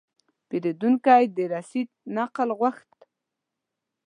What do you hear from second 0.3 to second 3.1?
پیرودونکی د رسید نقل غوښت.